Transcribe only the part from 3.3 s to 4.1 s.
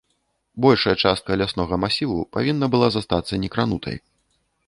некранутай.